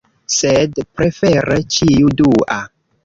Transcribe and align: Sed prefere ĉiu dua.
Sed 0.35 0.79
prefere 1.01 1.59
ĉiu 1.77 2.11
dua. 2.23 2.59